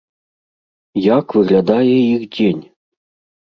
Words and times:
Як 1.07 1.37
выглядае 1.39 1.95
іх 1.99 2.27
дзень? 2.35 2.69